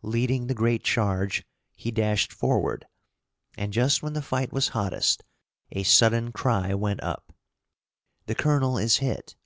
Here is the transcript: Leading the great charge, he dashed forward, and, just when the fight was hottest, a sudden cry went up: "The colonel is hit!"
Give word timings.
Leading 0.00 0.46
the 0.46 0.54
great 0.54 0.82
charge, 0.82 1.44
he 1.76 1.90
dashed 1.90 2.32
forward, 2.32 2.86
and, 3.54 3.70
just 3.70 4.02
when 4.02 4.14
the 4.14 4.22
fight 4.22 4.50
was 4.50 4.68
hottest, 4.68 5.22
a 5.72 5.82
sudden 5.82 6.32
cry 6.32 6.72
went 6.72 7.02
up: 7.02 7.34
"The 8.24 8.34
colonel 8.34 8.78
is 8.78 8.96
hit!" 9.04 9.36